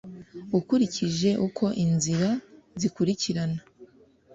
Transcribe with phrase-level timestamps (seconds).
[0.57, 2.29] ukurikije uko inzira
[2.79, 3.59] zikurikirana